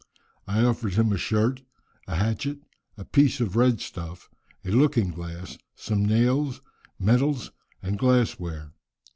I 0.47 0.65
offered 0.65 0.93
him 0.95 1.13
a 1.13 1.17
shirt, 1.19 1.61
a 2.07 2.15
hatchet, 2.15 2.57
a 2.97 3.05
piece 3.05 3.39
of 3.39 3.55
red 3.55 3.79
stuff, 3.81 4.31
a 4.65 4.71
looking 4.71 5.11
glass, 5.11 5.59
some 5.75 6.03
nails, 6.07 6.59
medals, 6.97 7.51
and 7.83 7.99
glass 7.99 8.39
ware. 8.39 8.71